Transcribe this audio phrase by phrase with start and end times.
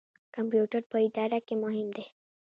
[0.35, 2.05] کمپیوټر په اداره کې مهم دی